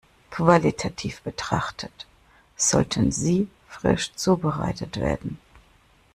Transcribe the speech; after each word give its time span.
Qualitativ 0.31 1.21
betrachtet, 1.21 2.07
sollten 2.57 3.11
sie 3.11 3.47
frisch 3.67 4.11
zubereitet 4.15 4.99
werden. 4.99 5.37